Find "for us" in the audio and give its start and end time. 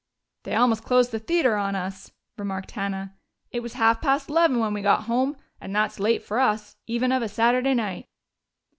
6.23-6.75